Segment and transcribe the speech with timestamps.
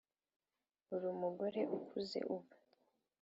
[0.93, 2.51] ur'umugore ukuze ubu;